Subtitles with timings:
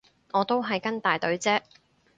[0.31, 1.61] 我都係跟大隊啫